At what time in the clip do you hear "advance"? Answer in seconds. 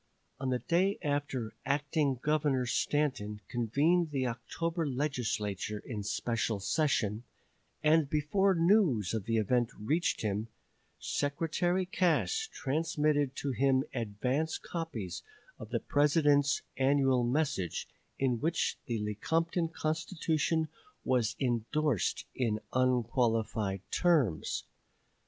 13.93-14.57